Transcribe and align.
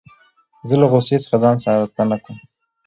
زه 0.67 0.75
له 0.81 0.85
غوسې 0.91 1.17
څخه 1.23 1.37
ځان 1.43 1.55
ساتنه 1.63 2.15
کوم. 2.23 2.37